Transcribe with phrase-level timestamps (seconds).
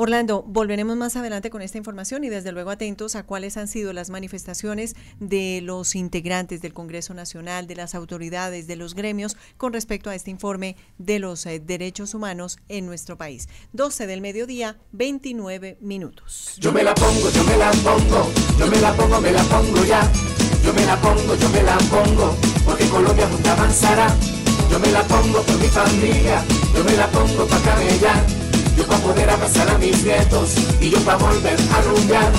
[0.00, 3.92] Orlando, volveremos más adelante con esta información y desde luego atentos a cuáles han sido
[3.92, 9.72] las manifestaciones de los integrantes del Congreso Nacional, de las autoridades, de los gremios con
[9.72, 13.48] respecto a este informe de los eh, derechos humanos en nuestro país.
[13.72, 16.54] 12 del mediodía, 29 minutos.
[16.58, 19.84] Yo me la pongo, yo me la pongo, yo me la pongo, me la pongo
[19.84, 20.08] ya.
[20.62, 24.14] Yo me la pongo, yo me la pongo, porque Colombia junta avanzará.
[24.70, 28.37] Yo me la pongo por mi familia, yo me la pongo para camellar
[28.78, 32.32] yo para poder abrazar a mis nietos y yo para volver a rumbear.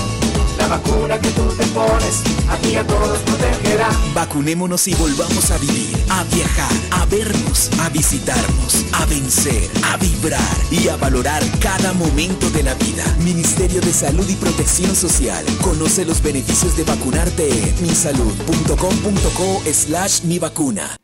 [0.58, 3.88] La vacuna que tú te pones, a ti a todos protegerá.
[4.14, 10.56] Vacunémonos y volvamos a vivir, a viajar, a vernos, a visitarnos, a vencer, a vibrar
[10.70, 13.04] y a valorar cada momento de la vida.
[13.20, 15.44] Ministerio de Salud y Protección Social.
[15.62, 20.96] Conoce los beneficios de vacunarte en misalud.com.co slash mi vacuna.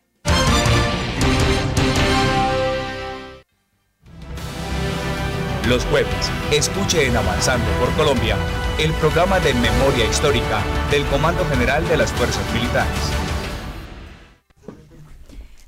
[5.69, 8.37] Los jueves, escuche en Avanzando por Colombia
[8.79, 12.93] el programa de memoria histórica del Comando General de las Fuerzas Militares.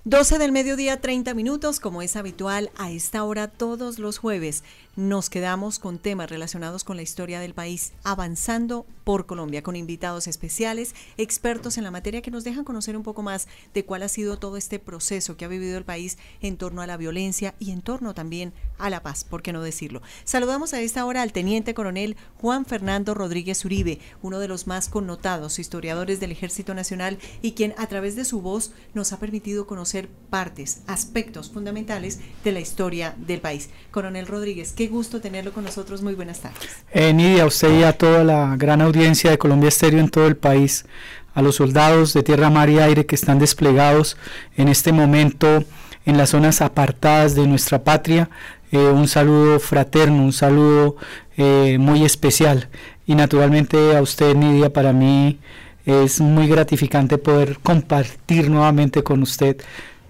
[0.05, 4.63] 12 del mediodía, 30 minutos, como es habitual a esta hora todos los jueves
[4.99, 10.27] nos quedamos con temas relacionados con la historia del país, avanzando por Colombia, con invitados
[10.27, 14.09] especiales, expertos en la materia que nos dejan conocer un poco más de cuál ha
[14.09, 17.71] sido todo este proceso que ha vivido el país en torno a la violencia y
[17.71, 20.03] en torno también a la paz, por qué no decirlo.
[20.25, 24.91] Saludamos a esta hora al teniente coronel Juan Fernando Rodríguez Uribe, uno de los más
[24.91, 29.67] connotados historiadores del Ejército Nacional y quien a través de su voz nos ha permitido
[29.67, 33.71] conocer partes, aspectos fundamentales de la historia del país.
[33.91, 36.03] Coronel Rodríguez, ¿qué gusto tenerlo con nosotros.
[36.03, 36.85] Muy buenas tardes.
[36.93, 40.37] Eh, Nidia, usted y a toda la gran audiencia de Colombia Estéreo en todo el
[40.37, 40.85] país,
[41.33, 44.17] a los soldados de tierra, mar y aire que están desplegados
[44.57, 45.65] en este momento
[46.05, 48.29] en las zonas apartadas de nuestra patria,
[48.73, 50.97] eh, un saludo fraterno, un saludo
[51.37, 52.69] eh, muy especial.
[53.07, 55.39] Y naturalmente a usted, Nidia, para mí
[55.87, 59.59] es muy gratificante poder compartir nuevamente con usted.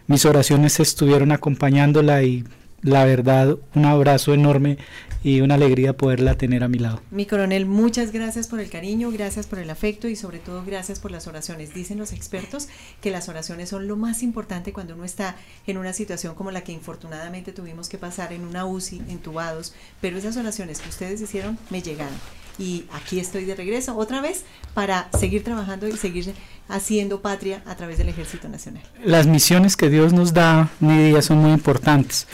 [0.07, 2.45] Mis oraciones estuvieron acompañándola y
[2.81, 4.79] la verdad, un abrazo enorme
[5.23, 7.01] y una alegría poderla tener a mi lado.
[7.11, 11.01] Mi coronel, muchas gracias por el cariño, gracias por el afecto y sobre todo gracias
[11.01, 11.75] por las oraciones.
[11.75, 12.69] Dicen los expertos
[13.01, 15.37] que las oraciones son lo más importante cuando uno está
[15.67, 20.19] en una situación como la que infortunadamente tuvimos que pasar en una UCI, entubados, pero
[20.19, 22.19] esas oraciones que ustedes hicieron me llegaron.
[22.59, 26.35] Y aquí estoy de regreso otra vez para seguir trabajando y seguir
[26.69, 28.83] haciendo patria a través del Ejército Nacional.
[29.03, 32.27] Las misiones que Dios nos da, Nidia, son muy importantes.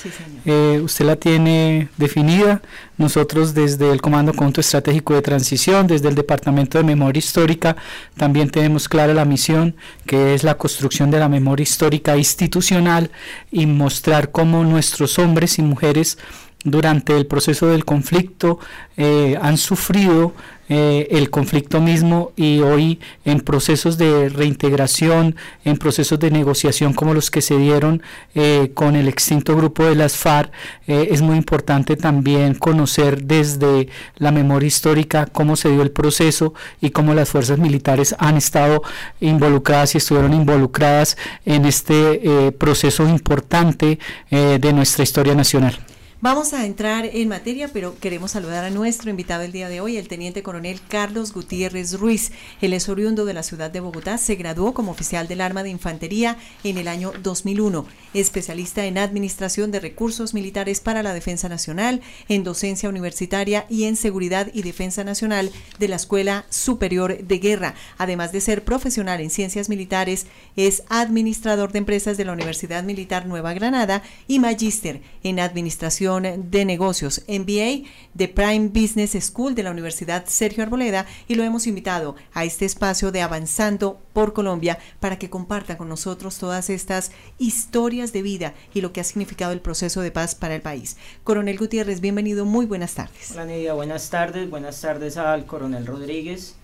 [0.45, 2.61] Eh, usted la tiene definida,
[2.99, 7.77] nosotros desde el Comando Conto Estratégico de Transición, desde el Departamento de Memoria Histórica,
[8.17, 13.11] también tenemos clara la misión, que es la construcción de la memoria histórica institucional
[13.53, 16.19] y mostrar cómo nuestros hombres y mujeres
[16.65, 18.59] durante el proceso del conflicto
[18.97, 20.33] eh, han sufrido
[20.71, 25.37] eh, el conflicto mismo y hoy en procesos de reintegración,
[25.67, 28.03] en procesos de negociación como los que se dieron
[28.35, 30.51] eh, con el extinto grupo de las FARC,
[30.87, 36.91] es muy importante también conocer desde la memoria histórica cómo se dio el proceso y
[36.91, 38.83] cómo las fuerzas militares han estado
[39.21, 43.99] involucradas y estuvieron involucradas en este proceso importante
[44.31, 45.79] de nuestra historia nacional.
[46.21, 49.99] Vamos a entrar en materia, pero queremos saludar a nuestro invitado el día de hoy,
[49.99, 52.33] el teniente coronel Carlos Gutiérrez Ruiz.
[52.63, 55.69] Él es oriundo de la ciudad de Bogotá, se graduó como oficial del arma de
[55.69, 62.01] infantería en el año 2001, especialista en administración de recursos militares para la defensa nacional,
[62.29, 67.75] en docencia universitaria y en seguridad y defensa nacional de la Escuela Superior de Guerra.
[67.99, 70.27] Además de ser profesional en ciencias militares,
[70.57, 76.65] es administrador de empresas de la Universidad Militar Nueva Granada y magíster en administración de
[76.65, 82.15] Negocios, MBA de Prime Business School de la Universidad Sergio Arboleda y lo hemos invitado
[82.33, 88.13] a este espacio de Avanzando por Colombia para que comparta con nosotros todas estas historias
[88.13, 90.97] de vida y lo que ha significado el proceso de paz para el país.
[91.25, 93.33] Coronel Gutiérrez, bienvenido, muy buenas tardes.
[93.33, 96.55] Hola buenas tardes, buenas tardes al Coronel Rodríguez.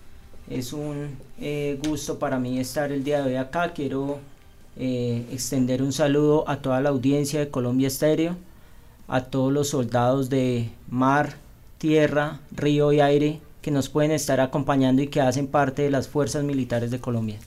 [0.49, 3.73] Es un eh, gusto para mí estar el día de hoy acá.
[3.73, 4.19] Quiero
[4.77, 8.37] eh, extender un saludo a toda la audiencia de Colombia Estéreo
[9.11, 11.35] a todos los soldados de mar,
[11.77, 16.07] tierra, río y aire que nos pueden estar acompañando y que hacen parte de las
[16.07, 17.37] fuerzas militares de Colombia.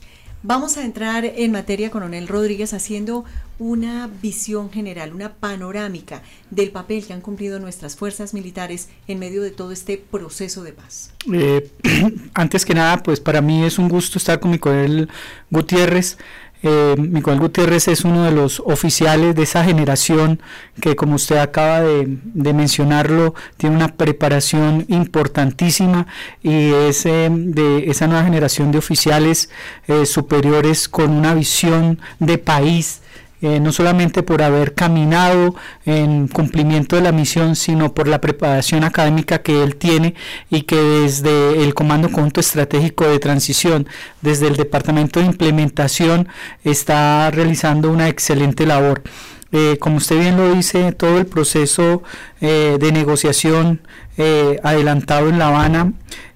[0.47, 3.25] Vamos a entrar en materia, coronel Rodríguez, haciendo
[3.57, 6.21] una visión general, una panorámica
[6.51, 10.71] del papel que han cumplido nuestras fuerzas militares en medio de todo este proceso de
[10.71, 11.09] paz.
[11.33, 11.71] Eh,
[12.35, 15.09] antes que nada, pues para mí es un gusto estar con mi coronel
[15.49, 16.19] Gutiérrez.
[16.67, 20.41] Eh, Miguel Gutiérrez es uno de los oficiales de esa generación
[20.81, 26.07] que, como usted acaba de, mencionarlo, tiene una preparación importantísima
[26.41, 29.51] y es eh, de esa nueva generación de oficiales
[29.87, 33.01] eh, superiores con una visión de país
[33.45, 35.53] eh, no solamente por haber caminado
[35.85, 40.15] en cumplimiento de la misión, sino por la preparación académica que él tiene
[40.49, 43.87] y que desde el Comando Conjunto Estratégico de Transición,
[44.21, 46.27] desde el Departamento de Implementación,
[46.63, 49.03] está realizando una excelente labor.
[49.51, 52.01] Eh, como usted bien lo dice, todo el proceso
[52.41, 53.81] eh, de negociación
[54.63, 55.93] adelantado en La Habana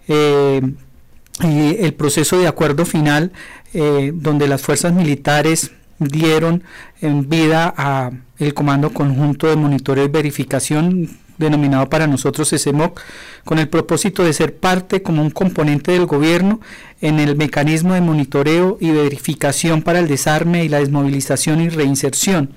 [0.08, 3.32] y el proceso de acuerdo final,
[3.74, 6.64] donde las fuerzas militares dieron
[7.02, 11.10] en vida a el Comando Conjunto de Monitoreo y Verificación
[11.40, 13.02] denominado para nosotros SEMOC,
[13.46, 16.60] con el propósito de ser parte como un componente del gobierno
[17.02, 22.52] en el mecanismo de monitoreo y verificación para el desarme y la desmovilización y reinserción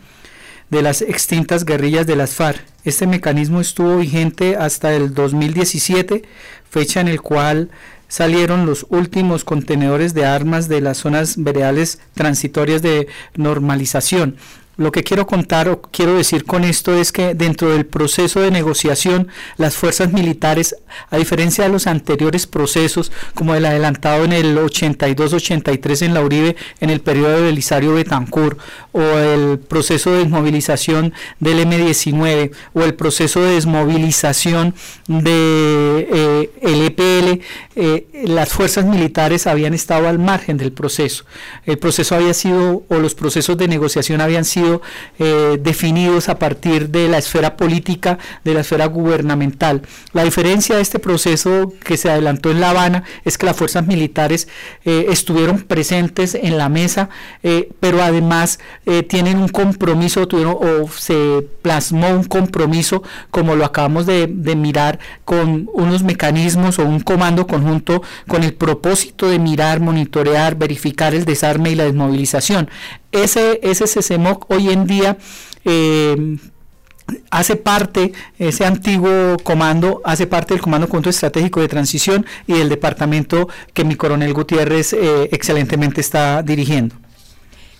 [0.68, 2.64] de las extintas guerrillas de las FARC.
[2.84, 6.22] Este mecanismo estuvo vigente hasta el 2017,
[6.68, 7.70] fecha en el cual
[8.12, 14.36] salieron los últimos contenedores de armas de las zonas veredales transitorias de normalización.
[14.82, 18.50] Lo que quiero contar o quiero decir con esto es que dentro del proceso de
[18.50, 20.74] negociación, las fuerzas militares,
[21.08, 26.56] a diferencia de los anteriores procesos, como el adelantado en el 82-83 en la Uribe,
[26.80, 28.58] en el periodo de Belisario Betancourt,
[28.90, 34.74] o el proceso de desmovilización del M-19, o el proceso de desmovilización
[35.06, 37.40] del de, eh, EPL,
[37.76, 41.24] eh, las fuerzas militares habían estado al margen del proceso.
[41.66, 44.71] El proceso había sido, o los procesos de negociación habían sido
[45.18, 49.82] eh, definidos a partir de la esfera política, de la esfera gubernamental.
[50.12, 53.86] La diferencia de este proceso que se adelantó en La Habana es que las fuerzas
[53.86, 54.48] militares
[54.84, 57.10] eh, estuvieron presentes en la mesa,
[57.42, 58.58] eh, pero además
[59.08, 65.68] tienen un compromiso, o se plasmó un compromiso, como lo acabamos de, de mirar, con
[65.72, 71.70] unos mecanismos o un comando conjunto con el propósito de mirar, monitorear, verificar el desarme
[71.70, 72.68] y la desmovilización.
[73.12, 75.18] Ese, ese CESEMOC hoy en día
[75.64, 76.38] eh,
[77.30, 82.68] hace parte, ese antiguo comando, hace parte del Comando Conjunto Estratégico de Transición y del
[82.68, 86.96] departamento que mi coronel Gutiérrez eh, excelentemente está dirigiendo.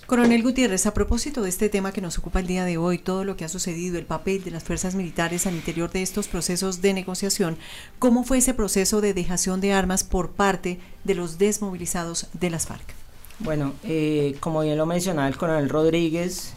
[0.07, 3.25] Coronel Gutiérrez, a propósito de este tema que nos ocupa el día de hoy, todo
[3.25, 6.83] lo que ha sucedido, el papel de las fuerzas militares al interior de estos procesos
[6.83, 7.57] de negociación,
[7.99, 12.67] ¿cómo fue ese proceso de dejación de armas por parte de los desmovilizados de las
[12.67, 13.02] FARC?
[13.39, 16.55] Bueno, eh, como bien lo mencionaba el coronel Rodríguez,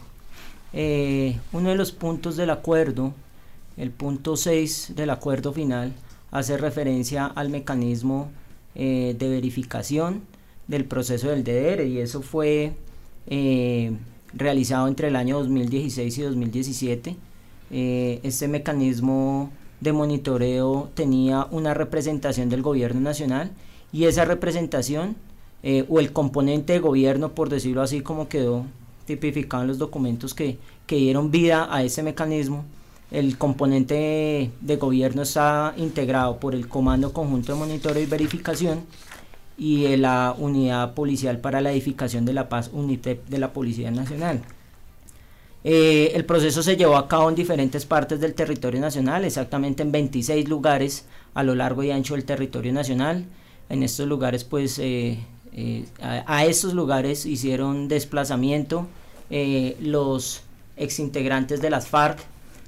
[0.73, 3.13] eh, uno de los puntos del acuerdo,
[3.77, 5.93] el punto 6 del acuerdo final,
[6.31, 8.29] hace referencia al mecanismo
[8.75, 10.21] eh, de verificación
[10.67, 12.73] del proceso del DDR y eso fue
[14.33, 17.15] realizado entre el año 2016 y 2017.
[17.71, 23.51] este mecanismo de monitoreo tenía una representación del gobierno nacional
[23.91, 25.15] y esa representación
[25.63, 28.65] eh, o el componente de gobierno, por decirlo así, como quedó
[29.05, 30.57] tipificado en los documentos que,
[30.87, 32.65] dieron vida a ese mecanismo.
[33.11, 38.83] El componente de, gobierno está integrado por el Comando Conjunto de Monitoreo y Verificación
[39.57, 44.41] y la Unidad Policial para la Edificación de la Paz, UNITEP de la Policía Nacional.
[45.67, 49.91] Eh, el proceso se llevó a cabo en diferentes partes del territorio nacional, exactamente en
[49.91, 53.25] 26 lugares a lo largo y ancho del territorio nacional.
[53.69, 55.17] En estos lugares pues eh,
[55.57, 58.87] eh, a, estos lugares hicieron desplazamiento
[59.29, 60.41] eh, los
[60.75, 62.19] exintegrantes de las FARC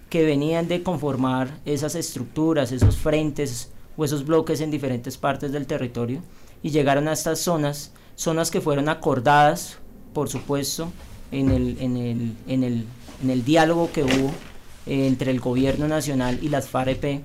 [0.09, 5.67] que venían de conformar esas estructuras, esos frentes o esos bloques en diferentes partes del
[5.67, 6.23] territorio
[6.63, 9.79] y llegaron a estas zonas, zonas que fueron acordadas,
[10.13, 10.89] por supuesto,
[11.33, 12.85] en el, en el, en el,
[13.21, 14.31] en el diálogo que hubo
[14.85, 17.21] eh, entre el gobierno nacional y las FAREP,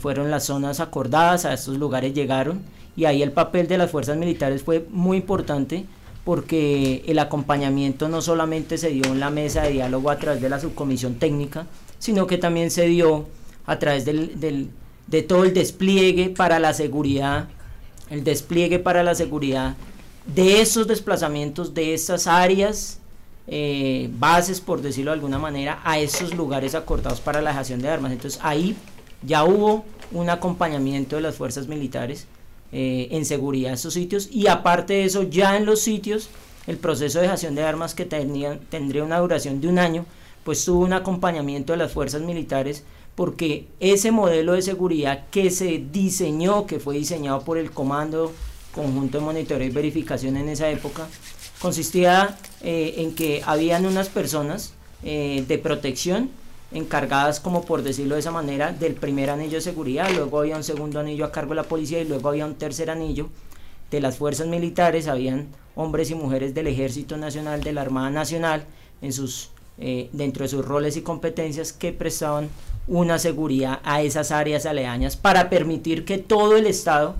[0.00, 2.62] fueron las zonas acordadas, a estos lugares llegaron
[3.00, 5.86] y ahí el papel de las fuerzas militares fue muy importante
[6.22, 10.50] porque el acompañamiento no solamente se dio en la mesa de diálogo a través de
[10.50, 11.66] la subcomisión técnica,
[11.98, 13.26] sino que también se dio
[13.64, 14.68] a través del,
[15.06, 17.48] de todo el despliegue para la seguridad,
[18.10, 19.76] el despliegue para la seguridad
[20.26, 22.98] de esos desplazamientos, de esas áreas,
[23.46, 27.88] eh, bases, por decirlo de alguna manera, a esos lugares acordados para la dejación de
[27.88, 28.12] armas.
[28.12, 28.76] Entonces ahí
[29.22, 32.26] ya hubo un acompañamiento de las fuerzas militares
[32.72, 34.28] eh, en seguridad estos sitios.
[34.30, 36.28] Y aparte de eso ya en los sitios
[36.66, 40.06] el proceso de dejación de armas que tendría una duración de un año
[40.44, 42.84] pues tuvo un acompañamiento de las fuerzas militares
[43.14, 48.32] porque ese modelo de seguridad que se diseñó, que fue diseñado por el Comando
[48.74, 51.06] Conjunto de Monitoreo y Verificación en esa época,
[51.60, 54.72] consistía eh, en que habían unas personas
[55.02, 56.30] eh, de protección
[56.72, 60.64] encargadas, como por decirlo de esa manera, del primer anillo de seguridad, luego había un
[60.64, 63.28] segundo anillo a cargo de la policía y luego había un tercer anillo
[63.90, 68.64] de las fuerzas militares, habían hombres y mujeres del Ejército Nacional, de la Armada Nacional,
[69.02, 72.48] en sus, eh, dentro de sus roles y competencias que prestaban
[72.86, 77.16] una seguridad a esas áreas aledañas para permitir que todo el Estado,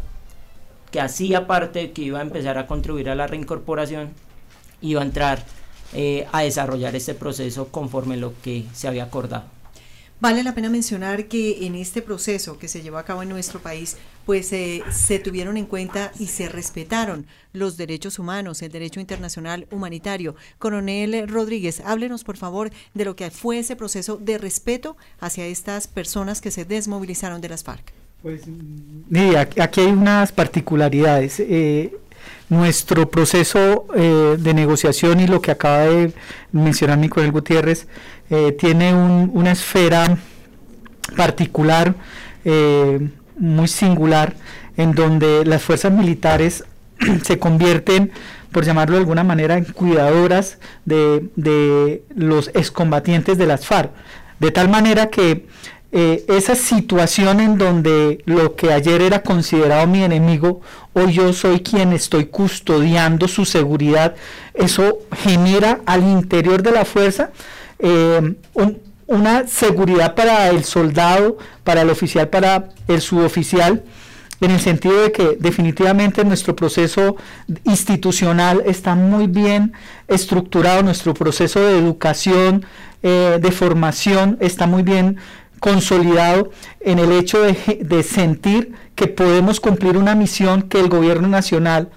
[0.92, 4.10] que hacía parte, que iba a empezar a contribuir a la reincorporación,
[4.80, 5.44] iba a entrar
[5.92, 9.44] eh, a desarrollar este proceso conforme lo que se había acordado.
[10.20, 13.58] Vale la pena mencionar que en este proceso que se llevó a cabo en nuestro
[13.58, 19.00] país, pues eh, se tuvieron en cuenta y se respetaron los derechos humanos, el derecho
[19.00, 20.36] internacional humanitario.
[20.58, 25.88] Coronel Rodríguez, háblenos por favor de lo que fue ese proceso de respeto hacia estas
[25.88, 27.94] personas que se desmovilizaron de las FARC.
[28.22, 28.42] Pues,
[29.58, 31.40] aquí hay unas particularidades.
[31.40, 31.96] Eh,
[32.48, 36.12] nuestro proceso eh, de negociación y lo que acaba de
[36.52, 37.86] mencionar Nicolás Gutiérrez
[38.28, 40.18] eh, tiene una esfera
[41.16, 41.94] particular,
[42.44, 43.08] eh,
[43.38, 44.34] muy singular,
[44.76, 46.64] en donde las fuerzas militares
[47.22, 48.12] se convierten,
[48.52, 53.90] por llamarlo de alguna manera, en cuidadoras de, de los excombatientes de las FARC.
[54.40, 55.46] De tal manera que
[55.92, 60.60] eh, esa situación en donde lo que ayer era considerado mi enemigo,
[60.92, 64.14] hoy yo soy quien estoy custodiando su seguridad,
[64.54, 67.30] eso genera al interior de la fuerza
[67.80, 68.34] eh,
[69.06, 73.82] una seguridad para el soldado, para el oficial, para el suboficial,
[74.40, 77.16] en el sentido de que definitivamente nuestro proceso
[77.64, 79.72] institucional está muy bien
[80.06, 82.64] estructurado, nuestro proceso de educación,
[83.02, 85.16] eh, de formación está muy bien
[85.60, 86.50] consolidado
[86.80, 91.90] en el hecho de, sentir que podemos cumplir una misión que el gobierno nacional,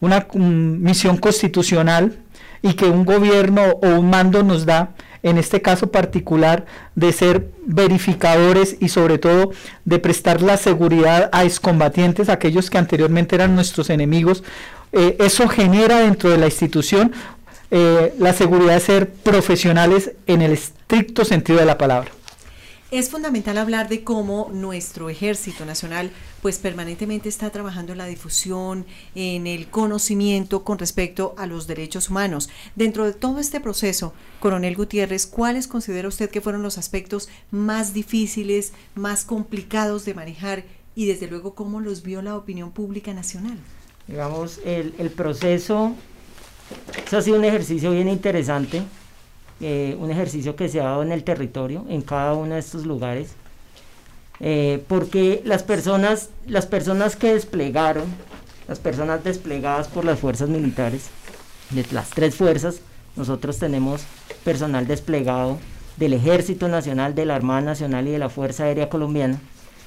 [0.00, 2.18] una misión constitucional
[2.60, 4.90] y que un gobierno o un mando nos da,
[5.22, 9.52] en este caso particular, de ser verificadores y sobre todo
[9.84, 14.42] de prestar la seguridad a excombatientes, aquellos que anteriormente eran nuestros enemigos.
[14.92, 17.12] Eh, eso genera dentro de la institución
[17.70, 22.10] eh, la seguridad de ser profesionales en el estricto sentido de la palabra.
[22.94, 28.86] Es fundamental hablar de cómo nuestro ejército nacional pues permanentemente está trabajando en la difusión,
[29.16, 32.50] en el conocimiento con respecto a los derechos humanos.
[32.76, 37.94] Dentro de todo este proceso, coronel Gutiérrez, ¿cuáles considera usted que fueron los aspectos más
[37.94, 43.58] difíciles, más complicados de manejar y desde luego cómo los vio la opinión pública nacional?
[44.06, 45.96] Digamos, el, el proceso,
[47.04, 48.84] eso ha sido un ejercicio bien interesante
[49.60, 52.86] eh, un ejercicio que se ha dado en el territorio, en cada uno de estos
[52.86, 53.32] lugares,
[54.40, 58.04] eh, porque las personas, las personas que desplegaron,
[58.66, 61.08] las personas desplegadas por las fuerzas militares,
[61.92, 62.80] las tres fuerzas,
[63.16, 64.02] nosotros tenemos
[64.42, 65.58] personal desplegado
[65.96, 69.38] del Ejército Nacional, de la Armada Nacional y de la Fuerza Aérea Colombiana.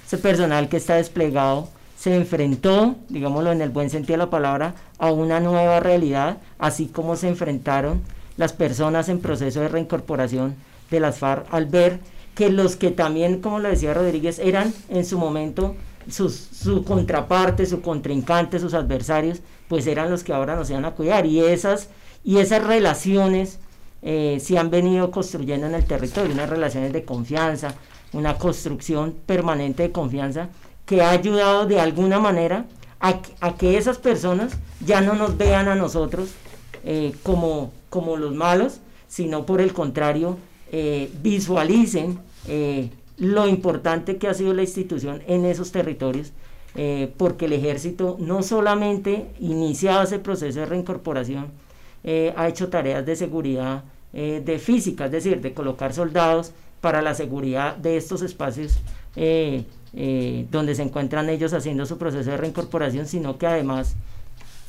[0.05, 4.75] Ese personal que está desplegado se enfrentó, digámoslo en el buen sentido de la palabra,
[4.99, 8.01] a una nueva realidad, así como se enfrentaron
[8.37, 10.55] las personas en proceso de reincorporación
[10.89, 11.99] de las FARC al ver
[12.35, 15.75] que los que también, como lo decía Rodríguez, eran en su momento
[16.09, 20.91] sus, su contraparte, su contrincante, sus adversarios, pues eran los que ahora nos iban a
[20.91, 21.25] cuidar.
[21.25, 21.89] Y esas,
[22.23, 23.59] y esas relaciones
[24.03, 27.73] eh, se han venido construyendo en el territorio, unas relaciones de confianza,
[28.13, 30.49] una construcción permanente de confianza
[30.85, 32.65] que ha ayudado de alguna manera
[32.99, 34.53] a, a que esas personas
[34.85, 36.29] ya no nos vean a nosotros
[36.83, 40.37] eh, como, como los malos, sino por el contrario,
[40.71, 46.33] eh, visualicen eh, lo importante que ha sido la institución en esos territorios,
[47.17, 51.47] porque el ejército no solamente iniciado ese proceso de reincorporación,
[52.35, 57.75] ha hecho tareas de seguridad de física, es decir, de colocar soldados para la seguridad
[57.77, 58.77] de estos espacios
[59.15, 63.95] donde se encuentran ellos haciendo su proceso de reincorporación, sino que además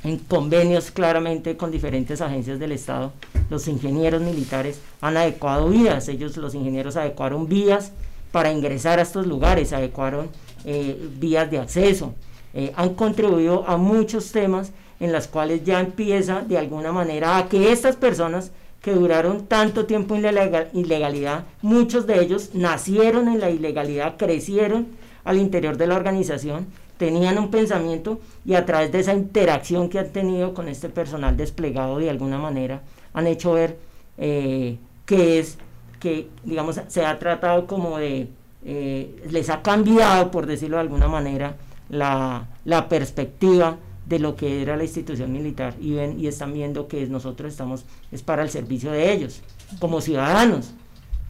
[0.05, 3.13] en convenios claramente con diferentes agencias del Estado,
[3.51, 7.93] los ingenieros militares han adecuado vías, ellos los ingenieros adecuaron vías
[8.31, 10.29] para ingresar a estos lugares, adecuaron
[10.65, 12.15] eh, vías de acceso,
[12.55, 17.49] eh, han contribuido a muchos temas en los cuales ya empieza de alguna manera a
[17.49, 18.53] que estas personas
[18.83, 24.87] que duraron tanto tiempo en la ilegalidad, muchos de ellos nacieron en la ilegalidad, crecieron
[25.25, 26.67] al interior de la organización,
[26.99, 31.37] tenían un pensamiento y a través de esa interacción que han tenido con este personal
[31.37, 32.83] desplegado de alguna manera,
[33.15, 33.79] han hecho ver
[34.19, 34.77] eh,
[35.07, 35.59] que es,
[36.01, 38.29] que digamos, se ha tratado como de,
[38.65, 41.57] eh, les ha cambiado, por decirlo de alguna manera,
[41.89, 45.75] la, la perspectiva de lo que era la institución militar.
[45.81, 49.43] Y ven y están viendo que nosotros estamos es para el servicio de ellos,
[49.79, 50.73] como ciudadanos,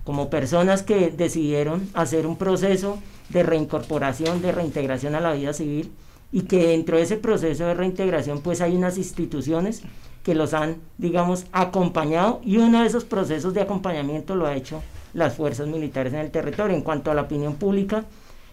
[0.05, 2.99] como personas que decidieron hacer un proceso
[3.29, 5.93] de reincorporación, de reintegración a la vida civil
[6.33, 9.83] y que dentro de ese proceso de reintegración pues hay unas instituciones
[10.23, 14.83] que los han, digamos, acompañado y uno de esos procesos de acompañamiento lo ha hecho
[15.15, 16.77] las fuerzas militares en el territorio.
[16.77, 18.05] En cuanto a la opinión pública,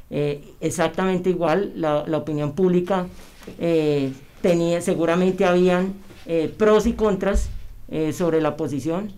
[0.09, 3.07] eh, exactamente igual, la, opinión pública
[3.59, 7.49] eh, tenía, seguramente habían eh, pros y contras
[8.13, 9.11] sobre la posición,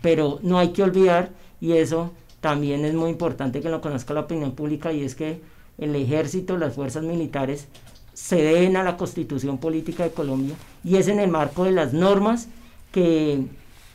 [0.00, 2.12] pero no hay que olvidar, y eso
[2.46, 5.40] también es muy importante que lo conozca la opinión pública, y es que
[5.78, 7.66] el ejército, las fuerzas militares,
[8.14, 11.92] se deben a la constitución política de Colombia, y es en el marco de las
[11.92, 12.46] normas
[12.92, 13.46] que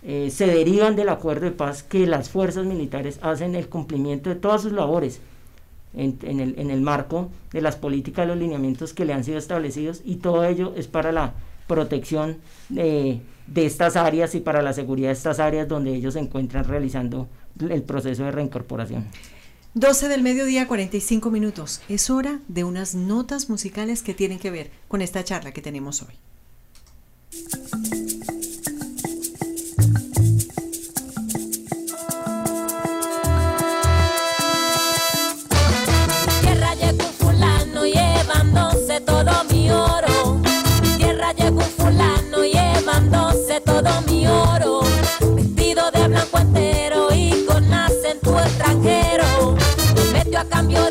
[0.03, 4.63] se derivan del acuerdo de paz que las fuerzas militares hacen el cumplimiento de todas
[4.63, 5.21] sus labores
[5.93, 10.01] en, el, en el marco de las políticas, los lineamientos que le han sido establecidos
[10.03, 11.35] y todo ello es para la
[11.67, 13.21] protección de
[13.55, 17.29] estas áreas y para la seguridad de estas áreas donde ellos se encuentran realizando
[17.59, 19.05] el proceso de reincorporación.
[19.73, 21.81] 12 del mediodía, 45 minutos.
[21.87, 26.01] Es hora de unas notas musicales que tienen que ver con esta charla que tenemos
[26.01, 26.13] hoy.
[50.41, 50.90] A cambio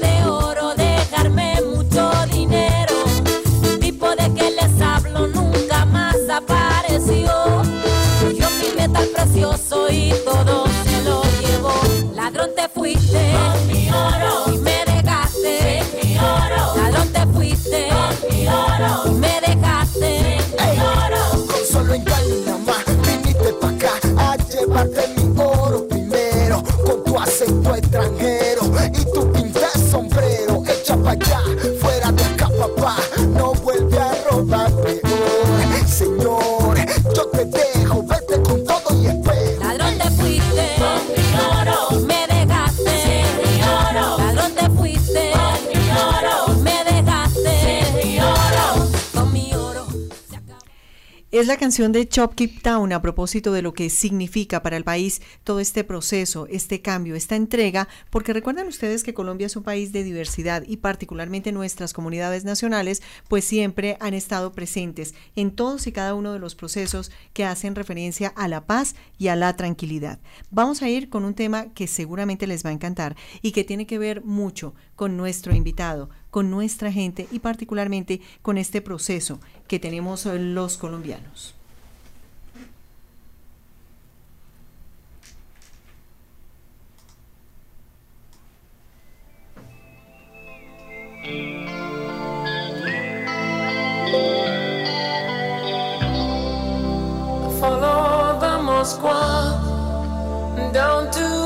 [51.60, 55.60] canción de Chop Keep Town a propósito de lo que significa para el país todo
[55.60, 60.02] este proceso, este cambio, esta entrega, porque recuerdan ustedes que Colombia es un país de
[60.02, 66.14] diversidad y particularmente nuestras comunidades nacionales, pues siempre han estado presentes en todos y cada
[66.14, 70.18] uno de los procesos que hacen referencia a la paz y a la tranquilidad.
[70.50, 73.86] Vamos a ir con un tema que seguramente les va a encantar y que tiene
[73.86, 79.78] que ver mucho con nuestro invitado, con nuestra gente y particularmente con este proceso que
[79.78, 81.54] tenemos los colombianos.
[100.72, 101.40] Down to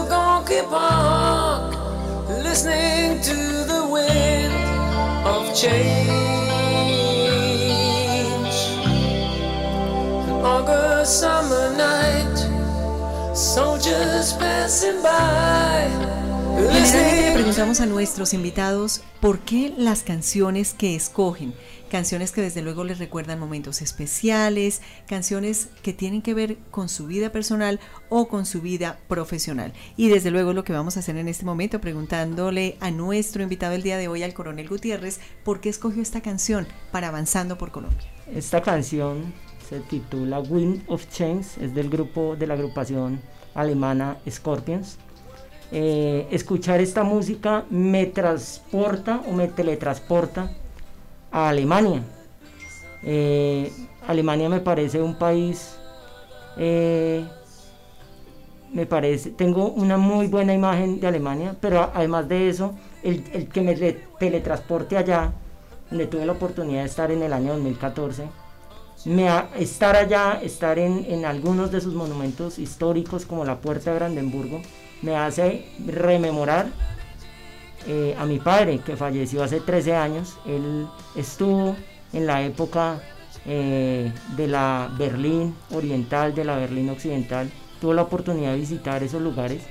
[2.55, 3.35] listening to
[3.67, 4.64] the wind
[5.25, 6.11] of change.
[10.45, 12.37] August summer night,
[13.35, 15.89] soldiers passing by.
[16.57, 16.85] Le
[17.45, 21.53] preguntamos a nuestros invitados por qué las canciones que escogen,
[21.91, 27.07] canciones que desde luego les recuerdan momentos especiales, canciones que tienen que ver con su
[27.07, 29.75] vida personal o con su vida profesional.
[29.99, 33.75] Y desde luego lo que vamos a hacer en este momento, preguntándole a nuestro invitado
[33.75, 37.73] el día de hoy, al coronel Gutiérrez, por qué escogió esta canción para Avanzando por
[37.73, 38.11] Colombia.
[38.35, 39.35] Esta canción
[39.69, 43.21] se titula Wind of Change, es del grupo de la agrupación
[43.55, 44.97] alemana Scorpions.
[45.77, 50.53] Eh, escuchar esta música me transporta o me teletransporta
[51.33, 52.01] a Alemania.
[53.03, 53.73] Eh,
[54.07, 55.75] Alemania me parece un país,
[56.57, 57.25] eh,
[58.73, 63.61] me parece, tengo una muy buena imagen de Alemania, pero además de eso, el, que
[63.61, 65.33] me teletransporte allá,
[65.91, 68.29] donde tuve la oportunidad de estar en el año 2014,
[69.07, 73.97] me estar allá, estar en, en, algunos de sus monumentos históricos como la Puerta de
[73.97, 74.63] Brandenburgo,
[75.05, 76.67] me hace rememorar
[77.87, 80.39] eh, a mi padre que falleció hace 13 años.
[80.47, 81.77] Él estuvo
[82.13, 83.01] en la época
[83.45, 87.51] eh, de la Berlín Oriental, de la Berlín Occidental.
[87.81, 89.63] Tuvo la oportunidad de visitar esos lugares.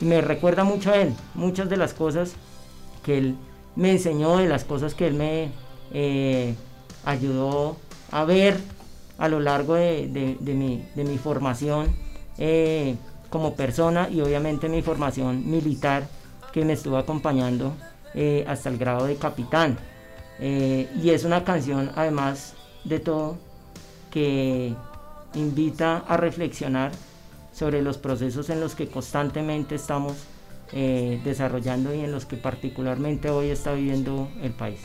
[0.00, 2.34] Me recuerda mucho a él, muchas de las cosas
[3.02, 3.36] que él
[3.76, 5.50] me enseñó, de las cosas que él me...
[5.94, 6.54] Eh,
[7.04, 7.76] ayudó
[8.10, 8.56] a ver
[9.18, 10.08] a lo largo de,
[10.40, 11.88] mi, de mi, formación
[13.32, 16.06] como persona y obviamente mi formación militar
[16.52, 17.72] que me estuvo acompañando
[18.14, 19.76] eh, hasta el grado de capitán.
[20.38, 23.38] Eh, y es una canción además de todo
[24.10, 24.74] que
[25.34, 26.92] invita a reflexionar
[27.52, 30.12] sobre los procesos en los que constantemente estamos
[30.72, 34.80] desarrollando y en los que particularmente hoy está viviendo el país.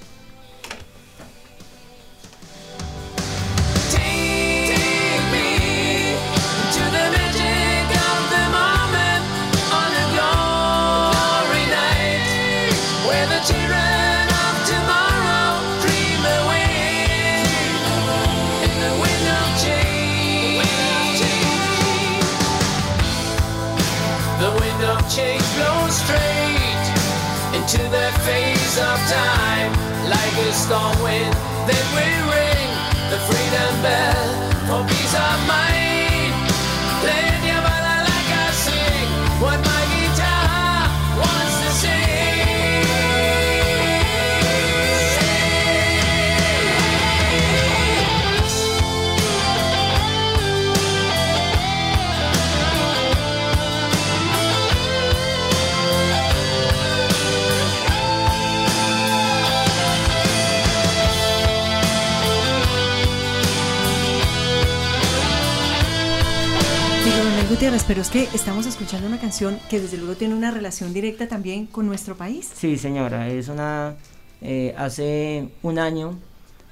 [67.49, 71.27] Gutiérrez, pero es que estamos escuchando una canción que desde luego tiene una relación directa
[71.27, 72.51] también con nuestro país.
[72.53, 73.95] Sí, señora, es una...
[74.41, 76.19] Eh, hace un año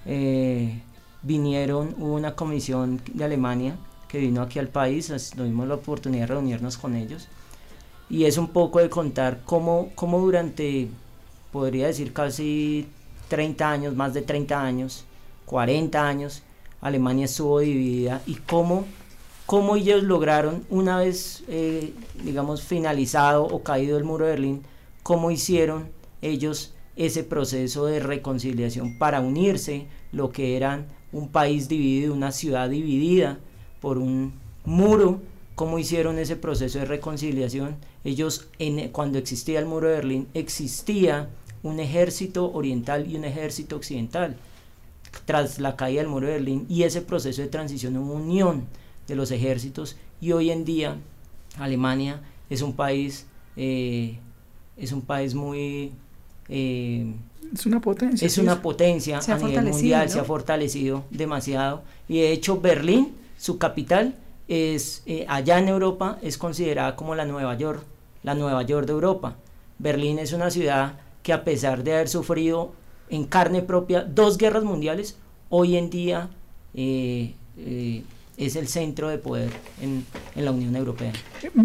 [0.05, 0.81] eh,
[1.23, 6.27] vinieron, hubo una comisión de Alemania que vino aquí al país, tuvimos la oportunidad de
[6.27, 7.27] reunirnos con ellos
[8.09, 10.89] y es un poco de contar cómo, cómo durante,
[11.51, 12.87] podría decir casi
[13.29, 15.05] 30 años, más de 30 años,
[15.45, 16.43] 40 años,
[16.81, 18.85] Alemania estuvo dividida y cómo
[19.45, 24.61] cómo ellos lograron, una vez, eh, digamos, finalizado o caído el muro de Berlín,
[25.03, 25.89] cómo hicieron
[26.21, 32.69] ellos ese proceso de reconciliación para unirse, lo que eran un país dividido, una ciudad
[32.69, 33.37] dividida
[33.81, 35.21] por un muro,
[35.55, 37.75] cómo hicieron ese proceso de reconciliación.
[38.03, 38.47] Ellos,
[38.91, 41.29] cuando existía el muro de Berlín, existía
[41.63, 44.37] un ejército oriental y un ejército occidental
[45.25, 48.65] tras la caída del muro de Berlín y ese proceso de transición, una unión
[49.07, 50.97] de los ejércitos y hoy en día
[51.57, 54.17] Alemania es un país eh,
[54.77, 55.91] es un país muy
[56.49, 57.13] eh,
[57.53, 61.83] es una potencia es una potencia a nivel mundial se ha fortalecido demasiado.
[62.07, 64.15] Y de hecho Berlín su capital
[64.47, 67.83] es eh, allá en Europa es considerada como la Nueva York
[68.23, 69.35] la Nueva York de Europa.
[69.77, 72.73] Berlín es una ciudad que a pesar de haber sufrido
[73.09, 75.17] en carne propia dos guerras mundiales
[75.49, 76.29] hoy en día
[78.37, 79.49] es el centro de poder
[79.81, 81.13] en, la Unión Europea.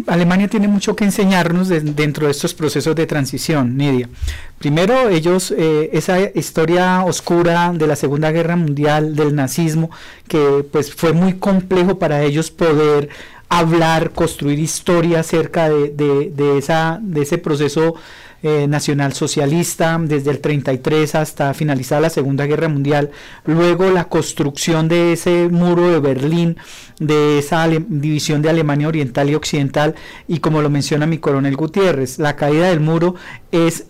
[0.07, 4.09] Alemania tiene mucho que enseñarnos dentro de estos procesos de transición, Nidia.
[4.57, 9.91] Primero, ellos, eh, esa historia oscura de la Segunda Guerra Mundial, del nazismo,
[10.27, 13.09] que pues fue muy complejo para ellos poder
[13.49, 17.95] hablar, construir historia acerca de, de, esa, de ese proceso
[18.43, 23.11] eh, nacional socialista desde el 33 hasta finalizar la Segunda Guerra Mundial,
[23.45, 26.57] luego la construcción de ese muro de Berlín,
[26.99, 29.95] de esa división de Alemania Oriental y Occidental,
[30.27, 33.15] y como lo menciona mi coronel Gutiérrez, la caída del muro
[33.51, 33.85] es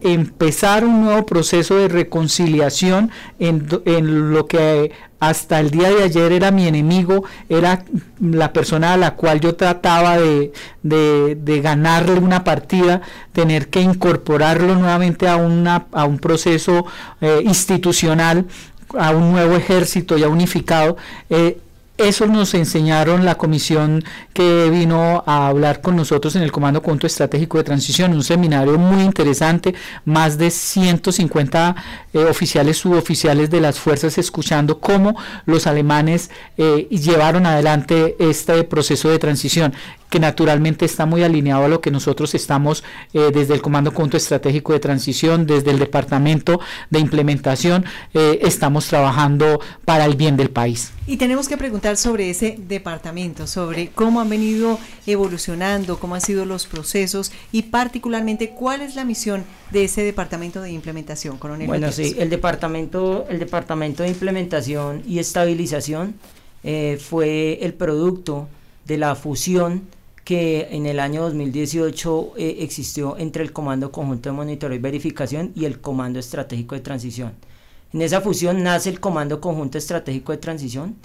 [0.00, 3.68] empezar un nuevo proceso de reconciliación en,
[4.32, 7.84] lo que hasta el día de ayer era mi enemigo, era
[8.20, 10.52] la persona a la cual yo trataba de,
[11.62, 16.86] ganarle una partida, tener que incorporarlo nuevamente a, una, un proceso
[17.20, 18.46] eh, institucional,
[18.98, 20.96] a un nuevo ejército ya unificado.
[21.30, 21.58] Eh,
[21.98, 27.08] eso nos enseñaron la comisión que vino a hablar con nosotros en el Comando Conjunto
[27.08, 31.76] Estratégico de Transición, un seminario muy interesante, más de 150
[32.12, 39.10] eh, oficiales, suboficiales de las fuerzas escuchando cómo los alemanes eh, llevaron adelante este proceso
[39.10, 39.74] de transición
[40.10, 44.16] que naturalmente está muy alineado a lo que nosotros estamos eh, desde el Comando Conjunto
[44.16, 50.92] Estratégico de Transición, desde el Departamento de Implementación, estamos trabajando para el bien del país.
[51.06, 56.44] Y tenemos que preguntar sobre ese departamento, sobre cómo han venido evolucionando, cómo han sido
[56.44, 61.66] los procesos y particularmente cuál es la misión de ese departamento de implementación, coronel.
[61.66, 66.14] Bueno, sí, el departamento, el departamento de implementación y estabilización
[66.62, 68.48] eh, fue el producto
[68.84, 69.84] de la fusión
[70.28, 75.52] que en el año 2018 eh, existió entre el Comando Conjunto de Monitoreo y Verificación
[75.54, 77.32] y el Comando Estratégico de Transición.
[77.94, 80.96] En esa fusión nace el Comando Conjunto Estratégico de Transición.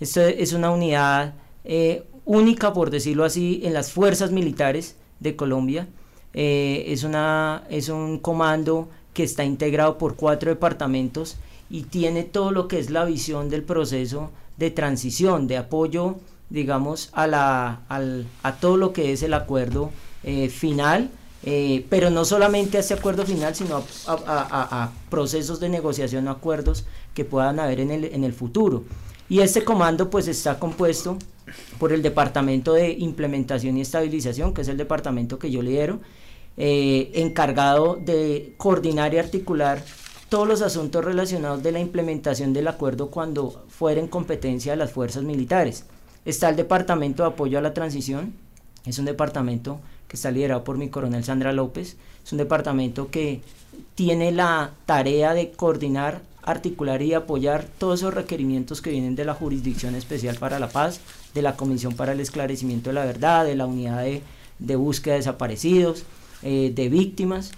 [0.00, 5.86] Esto es una unidad eh, única, por decirlo así, en las fuerzas militares de Colombia.
[6.34, 11.36] Eh, es, una, es un comando que está integrado por cuatro departamentos
[11.70, 16.16] y tiene todo lo que es la visión del proceso de transición, de apoyo,
[16.52, 19.90] digamos, a, la, al, a todo lo que es el acuerdo
[20.22, 21.10] eh, final,
[21.44, 26.84] eh, pero no solamente a ese acuerdo final, sino a, procesos de negociación o acuerdos
[27.14, 28.84] que puedan haber en el, en el futuro.
[29.30, 31.16] Y este comando pues está compuesto
[31.78, 36.00] por el Departamento de Implementación y Estabilización, que es el departamento que yo lidero,
[36.58, 39.82] eh, encargado de coordinar y articular
[40.28, 44.92] todos los asuntos relacionados de la implementación del acuerdo cuando fuera en competencia de las
[44.92, 45.86] fuerzas militares.
[46.24, 48.32] Está el Departamento de Apoyo a la Transición,
[48.86, 53.40] es un departamento que está liderado por mi coronel Sandra López, es un departamento que
[53.96, 59.34] tiene la tarea de coordinar, articular y apoyar todos esos requerimientos que vienen de la
[59.34, 61.00] Jurisdicción Especial para la Paz,
[61.34, 64.04] de la Comisión para el Esclarecimiento de la Verdad, de la Unidad
[64.58, 66.04] de, Búsqueda de Desaparecidos,
[66.42, 67.50] eh, de víctimas.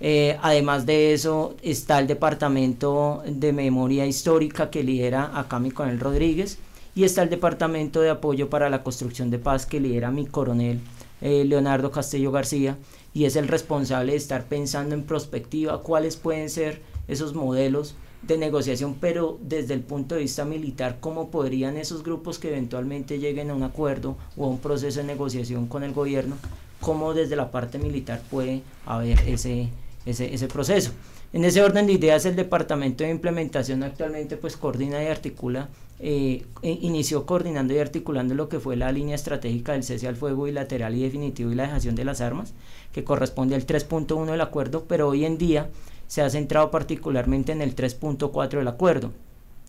[0.00, 6.00] Eh, además de eso está el Departamento de Memoria Histórica que lidera acá mi coronel
[6.00, 6.58] Rodríguez
[6.96, 10.80] y está el Departamento de Apoyo para la Construcción de Paz que lidera mi coronel
[11.20, 12.78] eh, Leonardo Castillo García
[13.12, 18.38] y es el responsable de estar pensando en prospectiva cuáles pueden ser esos modelos de
[18.38, 23.50] negociación, pero desde el punto de vista militar, cómo podrían esos grupos que eventualmente lleguen
[23.50, 26.36] a un acuerdo o a un proceso de negociación con el gobierno
[26.80, 29.68] cómo desde la parte militar puede haber ese,
[30.06, 30.92] ese, ese proceso.
[31.36, 35.68] En ese orden de ideas, el Departamento de Implementación actualmente pues coordina y articula,
[36.00, 40.44] eh, inició coordinando y articulando lo que fue la línea estratégica del cese al fuego
[40.44, 42.54] bilateral y definitivo y la dejación de las armas,
[42.90, 45.68] que corresponde al 3.1 del acuerdo, pero hoy en día
[46.06, 49.12] se ha centrado particularmente en el 3.4 del acuerdo,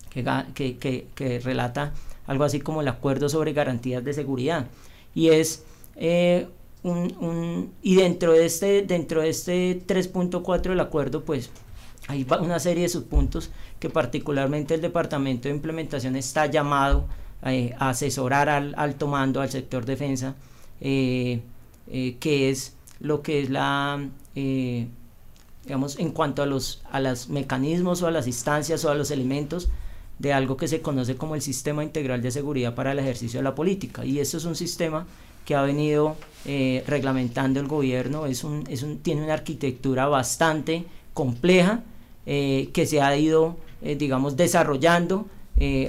[0.08, 1.92] que, relata
[2.26, 4.68] algo así como el acuerdo sobre garantías de seguridad.
[5.14, 5.64] Y es
[5.96, 6.48] eh,
[6.82, 11.50] un, y dentro de este, dentro de este 3.4 del acuerdo, pues
[12.08, 17.06] hay una serie de subpuntos que particularmente el Departamento de Implementación está llamado
[17.42, 20.34] eh, a asesorar al alto mando, al sector defensa,
[20.80, 21.42] eh,
[21.88, 28.02] eh, que es lo que es la, digamos, en cuanto a los, a los mecanismos
[28.02, 29.68] o a las instancias o a los elementos
[30.18, 33.44] de algo que se conoce como el Sistema Integral de Seguridad para el Ejercicio de
[33.44, 34.04] la Política.
[34.04, 35.06] Y esto es un sistema
[35.44, 40.84] que ha venido eh, reglamentando el gobierno, es un, es un, tiene una arquitectura bastante
[41.14, 41.82] compleja
[42.26, 45.26] eh, que se ha ido, eh, digamos, desarrollando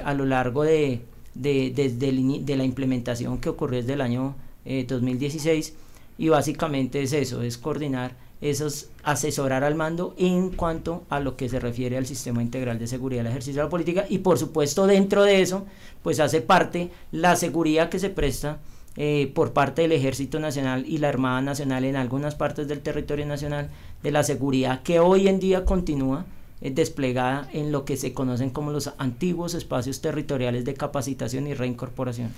[0.03, 1.01] a lo largo de,
[1.35, 4.33] de, la implementación que ocurrió desde el año
[4.65, 5.75] 2016
[6.17, 11.49] y básicamente es eso, es coordinar esos asesorar al mando en cuanto a lo que
[11.49, 14.88] se refiere al sistema integral de seguridad del ejercicio de la política y por supuesto
[14.88, 15.65] dentro de eso
[16.03, 18.59] pues hace parte la seguridad que se presta
[19.01, 23.25] eh, por parte del Ejército Nacional y la Armada Nacional en algunas partes del territorio
[23.25, 23.69] nacional
[24.03, 26.25] de la seguridad que hoy en día continúa
[26.61, 32.31] desplegada en lo que se conocen como los antiguos espacios territoriales de capacitación y reincorporación.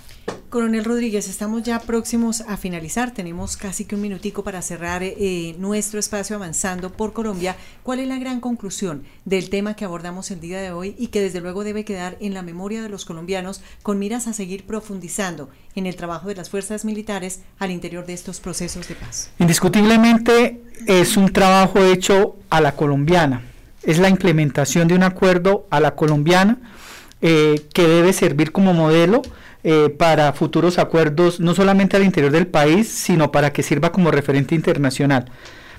[0.52, 5.56] Coronel Rodríguez, estamos ya próximos a finalizar, tenemos casi que un minutico para cerrar eh,
[5.58, 7.56] nuestro espacio avanzando por Colombia.
[7.82, 11.22] ¿Cuál es la gran conclusión del tema que abordamos el día de hoy y que
[11.22, 15.48] desde luego debe quedar en la memoria de los colombianos con miras a seguir profundizando
[15.74, 19.30] en el trabajo de las fuerzas militares al interior de estos procesos de paz?
[19.38, 23.51] Indiscutiblemente es un trabajo hecho a la colombiana
[23.84, 26.58] es la implementación de un acuerdo a la colombiana
[27.20, 29.22] eh, que debe servir como modelo
[29.64, 34.10] eh, para futuros acuerdos, no solamente al interior del país, sino para que sirva como
[34.10, 35.30] referente internacional.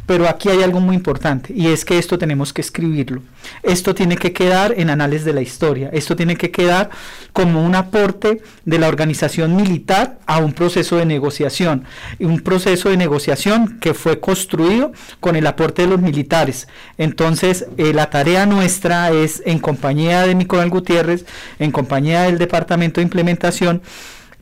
[0.05, 3.21] Pero aquí hay algo muy importante y es que esto tenemos que escribirlo.
[3.61, 5.89] Esto tiene que quedar en anales de la historia.
[5.93, 6.89] Esto tiene que quedar
[7.31, 11.85] como un aporte de la organización militar a un proceso de negociación.
[12.19, 16.67] Un proceso de negociación que fue construido con el aporte de los militares.
[16.97, 21.25] Entonces, eh, la tarea nuestra es, en compañía de Nicolás Gutiérrez,
[21.59, 23.81] en compañía del Departamento de Implementación,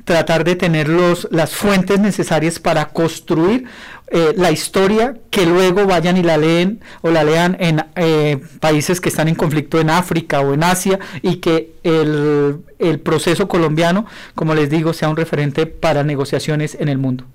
[0.06, 3.66] tratar de tener los, las fuentes necesarias para construir
[4.08, 9.00] eh, la historia que luego vayan y la leen o la lean en eh, países
[9.00, 14.06] que están en conflicto en África o en Asia y que el, el proceso colombiano,
[14.36, 17.26] como les digo, sea un referente para negociaciones en el mundo.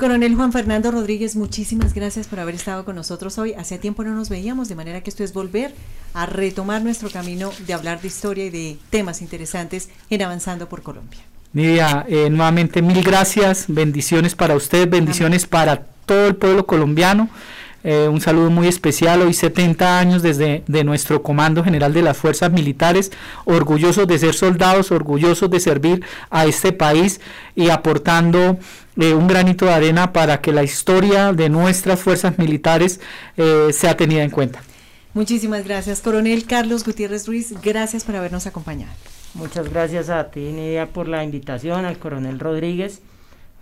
[0.00, 3.52] Coronel Juan Fernando Rodríguez, muchísimas gracias por haber estado con nosotros hoy.
[3.52, 5.74] Hacía tiempo no nos veíamos, de manera que esto es volver
[6.14, 10.82] a retomar nuestro camino de hablar de historia y de temas interesantes en Avanzando por
[10.82, 11.20] Colombia.
[11.52, 17.28] Nidia, eh, nuevamente mil gracias, bendiciones para usted, bendiciones para todo el pueblo colombiano.
[17.82, 22.16] eh, un saludo muy especial, hoy 70 años desde de nuestro Comando General de las
[22.18, 23.10] Fuerzas Militares,
[23.46, 27.20] orgullosos de ser soldados, orgullosos de servir a este país
[27.56, 28.58] y aportando
[28.96, 33.00] eh, un granito de arena para que la historia de nuestras fuerzas militares
[33.72, 34.62] sea tenida en cuenta.
[35.14, 38.92] Muchísimas gracias, coronel Carlos Gutiérrez Ruiz, gracias por habernos acompañado.
[39.34, 43.00] Muchas gracias a ti, Nidia, por la invitación, al coronel Rodríguez,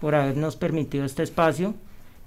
[0.00, 1.74] por habernos permitido este espacio.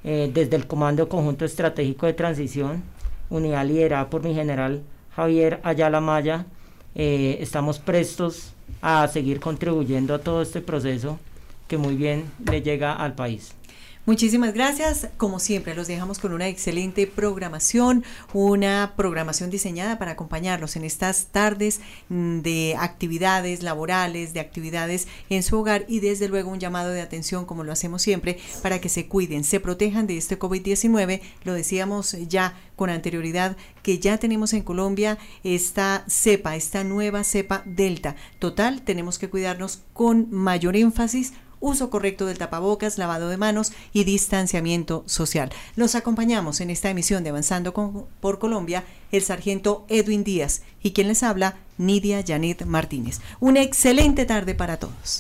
[0.04, 2.84] Eh, desde el Comando Conjunto Estratégico de Transición,
[3.32, 4.84] unidad liderada por mi general
[5.16, 6.46] Javier Ayala Maya,
[6.94, 11.20] eh, estamos prestos a seguir contribuyendo a todo este proceso
[11.68, 13.56] que muy bien le llega al país.
[14.12, 15.08] Muchísimas gracias.
[15.16, 21.28] Como siempre, los dejamos con una excelente programación, una programación diseñada para acompañarlos en estas
[21.28, 26.90] tardes mm, de actividades laborales, de actividades en su hogar y desde luego un llamado
[26.90, 31.22] de atención, como lo hacemos siempre, para que se cuiden, se protejan de este COVID-19.
[31.46, 37.64] Lo decíamos ya con anterioridad que ya tenemos en Colombia esta cepa, esta nueva cepa
[37.66, 38.18] Delta.
[38.40, 44.04] Total, tenemos que cuidarnos con mayor énfasis uso correcto del tapabocas, lavado de manos y
[44.04, 45.50] distanciamiento social.
[45.78, 47.74] Los acompañamos en esta emisión de Avanzando
[48.20, 53.22] por Colombia el sargento Edwin Díaz y quien les habla, Nidia Janet Martínez.
[53.40, 55.20] Una excelente tarde para todos.